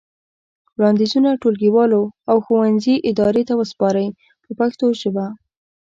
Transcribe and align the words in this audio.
وړاندیزونه 0.77 1.29
ټولګیوالو 1.41 2.01
او 2.29 2.37
ښوونځي 2.45 2.95
ادارې 3.09 3.43
ته 3.49 3.53
وسپارئ 3.59 4.07
په 4.43 4.49
پښتو 4.59 4.85
ژبه. 5.01 5.25